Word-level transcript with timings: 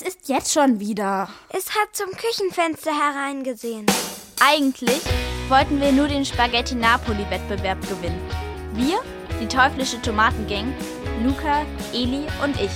Was 0.00 0.06
ist 0.06 0.28
jetzt 0.28 0.52
schon 0.52 0.78
wieder? 0.78 1.28
Es 1.48 1.70
hat 1.70 1.88
zum 1.96 2.10
Küchenfenster 2.12 2.92
hereingesehen. 2.92 3.84
Eigentlich 4.38 5.00
wollten 5.48 5.80
wir 5.80 5.90
nur 5.90 6.06
den 6.06 6.24
Spaghetti 6.24 6.76
Napoli-Wettbewerb 6.76 7.80
gewinnen. 7.80 8.20
Wir, 8.74 9.00
die 9.40 9.48
teuflische 9.48 10.00
Tomatengang, 10.00 10.72
Luca, 11.24 11.66
Eli 11.92 12.24
und 12.44 12.60
ich. 12.60 12.70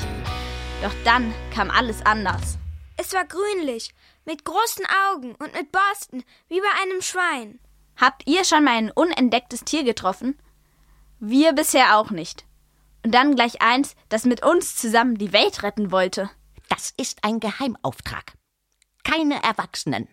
Doch 0.83 0.93
dann 1.05 1.33
kam 1.55 1.71
alles 1.71 2.05
anders. 2.05 2.59
Es 2.97 3.13
war 3.13 3.25
grünlich, 3.25 3.95
mit 4.25 4.45
großen 4.45 4.87
Augen 5.13 5.37
und 5.37 5.55
mit 5.55 5.71
Borsten, 5.71 6.25
wie 6.49 6.61
bei 6.61 6.83
einem 6.83 7.03
Schwein. 7.03 7.61
Habt 7.99 8.27
ihr 8.27 8.45
schon 8.45 8.65
mal 8.65 8.75
ein 8.75 8.91
unentdecktes 8.91 9.61
Tier 9.61 9.85
getroffen? 9.85 10.37
Wir 11.21 11.53
bisher 11.53 11.99
auch 11.99 12.11
nicht. 12.11 12.47
Und 13.05 13.15
dann 13.15 13.37
gleich 13.37 13.63
eins, 13.63 13.95
das 14.09 14.25
mit 14.25 14.45
uns 14.45 14.75
zusammen 14.75 15.19
die 15.19 15.33
Welt 15.33 15.63
retten 15.63 15.93
wollte. 15.93 16.29
Das 16.75 16.91
ist 16.97 17.19
ein 17.21 17.39
Geheimauftrag. 17.39 18.33
Keine 19.05 19.43
Erwachsenen. 19.43 20.09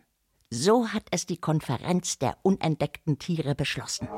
So 0.50 0.90
hat 0.90 1.04
es 1.10 1.26
die 1.26 1.38
Konferenz 1.38 2.20
der 2.20 2.36
unentdeckten 2.42 3.18
Tiere 3.18 3.56
beschlossen. 3.56 4.10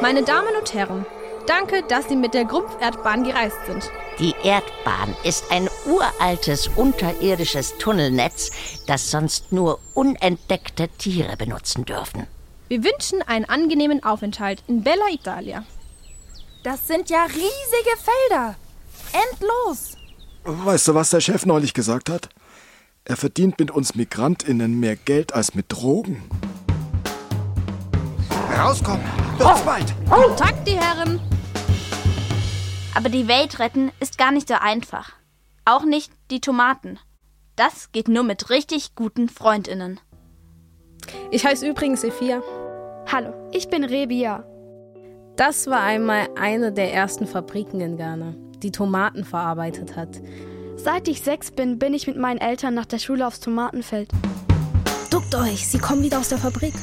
Meine 0.00 0.22
Damen 0.22 0.56
und 0.58 0.72
Herren, 0.72 1.04
danke, 1.46 1.82
dass 1.82 2.08
Sie 2.08 2.16
mit 2.16 2.32
der 2.32 2.46
Grumpferdbahn 2.46 3.24
gereist 3.24 3.58
sind. 3.66 3.90
Die 4.18 4.34
Erdbahn 4.42 5.14
ist 5.24 5.52
ein 5.52 5.68
uraltes 5.84 6.68
unterirdisches 6.68 7.76
Tunnelnetz, 7.76 8.50
das 8.86 9.10
sonst 9.10 9.52
nur 9.52 9.78
unentdeckte 9.92 10.88
Tiere 10.88 11.36
benutzen 11.36 11.84
dürfen. 11.84 12.26
Wir 12.68 12.82
wünschen 12.82 13.20
einen 13.20 13.44
angenehmen 13.44 14.02
Aufenthalt 14.02 14.62
in 14.68 14.82
Bella 14.82 15.10
Italia. 15.10 15.66
Das 16.64 16.86
sind 16.86 17.10
ja 17.10 17.24
riesige 17.24 17.98
Felder. 18.30 18.56
Endlos. 19.12 19.98
Weißt 20.44 20.88
du, 20.88 20.94
was 20.94 21.10
der 21.10 21.20
Chef 21.20 21.46
neulich 21.46 21.72
gesagt 21.72 22.10
hat? 22.10 22.28
Er 23.04 23.16
verdient 23.16 23.58
mit 23.58 23.70
uns 23.70 23.94
MigrantInnen 23.94 24.78
mehr 24.78 24.96
Geld 24.96 25.34
als 25.34 25.54
mit 25.54 25.66
Drogen. 25.68 26.22
Rauskommen! 28.56 29.04
Wird's 29.38 29.62
bald! 29.62 29.94
Kontakt, 30.08 30.66
die 30.66 30.78
Herren! 30.78 31.20
Aber 32.94 33.08
die 33.08 33.26
Welt 33.28 33.58
retten 33.58 33.90
ist 34.00 34.18
gar 34.18 34.32
nicht 34.32 34.48
so 34.48 34.54
einfach. 34.54 35.12
Auch 35.64 35.84
nicht 35.84 36.12
die 36.30 36.40
Tomaten. 36.40 36.98
Das 37.56 37.92
geht 37.92 38.08
nur 38.08 38.24
mit 38.24 38.50
richtig 38.50 38.94
guten 38.94 39.28
FreundInnen. 39.28 40.00
Ich 41.30 41.46
heiße 41.46 41.68
übrigens 41.68 42.02
Sophia. 42.02 42.42
Hallo, 43.10 43.32
ich 43.52 43.68
bin 43.68 43.84
Rebia. 43.84 44.44
Das 45.36 45.66
war 45.68 45.80
einmal 45.80 46.28
eine 46.36 46.72
der 46.72 46.92
ersten 46.92 47.26
Fabriken 47.26 47.80
in 47.80 47.96
Ghana, 47.96 48.34
die 48.62 48.72
Tomaten 48.72 49.24
verarbeitet 49.24 49.96
hat. 49.96 50.20
Seit 50.76 51.08
ich 51.08 51.22
sechs 51.22 51.50
bin, 51.50 51.78
bin 51.78 51.94
ich 51.94 52.06
mit 52.06 52.16
meinen 52.16 52.38
Eltern 52.38 52.74
nach 52.74 52.86
der 52.86 52.98
Schule 52.98 53.26
aufs 53.26 53.40
Tomatenfeld. 53.40 54.10
Duckt 55.10 55.34
euch, 55.34 55.68
sie 55.68 55.78
kommen 55.78 56.02
wieder 56.02 56.18
aus 56.18 56.30
der 56.30 56.38
Fabrik. 56.38 56.74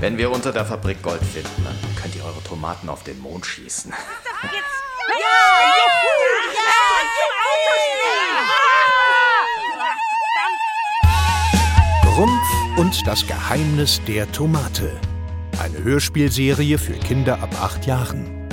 Wenn 0.00 0.18
wir 0.18 0.30
unter 0.30 0.52
der 0.52 0.64
Fabrik 0.64 1.02
Gold 1.02 1.22
finden, 1.22 1.64
dann 1.64 1.76
könnt 1.96 2.14
ihr 2.14 2.24
eure 2.24 2.42
Tomaten 2.42 2.88
auf 2.88 3.04
den 3.04 3.18
Mond 3.20 3.46
schießen. 3.46 3.92
Grumpf 12.02 12.78
und 12.78 13.06
das 13.06 13.26
Geheimnis 13.26 14.00
der 14.06 14.30
Tomate. 14.30 14.92
Eine 15.58 15.82
Hörspielserie 15.82 16.78
für 16.78 16.92
Kinder 16.92 17.42
ab 17.42 17.56
acht 17.60 17.86
Jahren. 17.86 18.43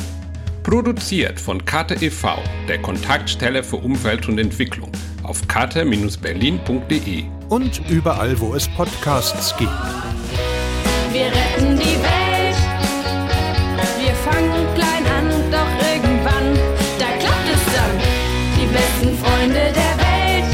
Produziert 0.63 1.39
von 1.39 1.65
Kate 1.65 1.95
e.V., 1.95 2.37
der 2.67 2.79
Kontaktstelle 2.81 3.63
für 3.63 3.77
Umwelt 3.77 4.27
und 4.29 4.37
Entwicklung, 4.37 4.91
auf 5.23 5.47
kate-berlin.de. 5.47 7.23
Und 7.49 7.81
überall, 7.89 8.39
wo 8.39 8.53
es 8.53 8.67
Podcasts 8.69 9.57
gibt. 9.57 9.71
Wir 11.11 11.25
retten 11.25 11.77
die 11.77 11.97
Welt. 12.01 12.55
Wir 13.99 14.13
fangen 14.13 14.73
klein 14.75 15.05
an, 15.07 15.29
doch 15.51 15.87
irgendwann, 15.93 16.55
da 16.99 17.07
klappt 17.19 17.49
es 17.53 17.65
dann. 17.73 17.99
Die 18.55 18.67
besten 18.67 19.17
Freunde 19.17 19.73
der 19.73 19.97
Welt. 19.97 20.53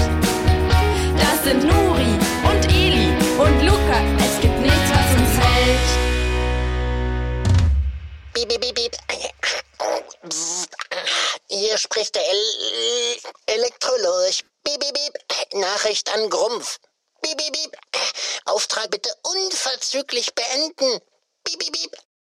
Das 1.17 1.43
sind 1.43 1.63
Nuri 1.63 2.17
und 2.43 2.65
Eli 2.73 3.09
und 3.37 3.65
Luca. 3.65 3.99
Es 4.19 4.41
gibt 4.41 4.59
nichts, 4.61 4.89
was 4.89 5.21
uns 5.21 5.37
hält. 5.37 5.87
Piep, 8.33 8.49
piep, 8.49 8.61
piep, 8.61 8.73
piep. 8.73 9.36
Hier 11.49 11.77
spricht 11.77 12.15
der 12.15 12.27
El 12.27 13.17
Elektrolog. 13.47 14.31
Piep, 14.63 14.79
piep, 14.79 14.93
piep. 14.93 15.53
Nachricht 15.53 16.09
an 16.13 16.29
Grumpf. 16.29 16.79
Piep, 17.21 17.37
piep, 17.37 17.53
piep. 17.53 17.77
Auftrag 18.45 18.89
bitte 18.91 19.13
unverzüglich 19.23 20.33
beenden. 20.35 20.99
Piep, 21.43 21.59
piep, 21.59 21.73
piep. 21.73 22.06